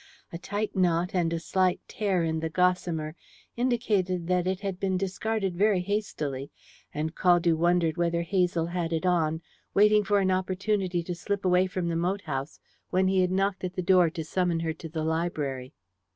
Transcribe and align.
A 0.33 0.39
tight 0.39 0.75
knot 0.75 1.11
and 1.13 1.31
a 1.31 1.37
slight 1.39 1.79
tear 1.87 2.23
in 2.23 2.39
the 2.39 2.49
gossamer 2.49 3.15
indicated 3.55 4.25
that 4.25 4.47
it 4.47 4.61
had 4.61 4.79
been 4.79 4.97
discarded 4.97 5.55
very 5.55 5.81
hastily, 5.81 6.49
and 6.91 7.13
Caldew 7.13 7.55
wondered 7.55 7.97
whether 7.97 8.23
Hazel 8.23 8.65
had 8.65 8.93
it 8.93 9.05
on, 9.05 9.43
waiting 9.75 10.03
for 10.03 10.17
an 10.17 10.31
opportunity 10.31 11.03
to 11.03 11.13
slip 11.13 11.45
away 11.45 11.67
from 11.67 11.87
the 11.87 11.95
moat 11.95 12.21
house, 12.21 12.59
when 12.89 13.07
he 13.09 13.21
had 13.21 13.29
knocked 13.29 13.63
at 13.63 13.75
the 13.75 13.83
door 13.83 14.09
to 14.09 14.23
summon 14.23 14.61
her 14.61 14.73
to 14.73 14.89
the 14.89 15.03
library. 15.03 15.71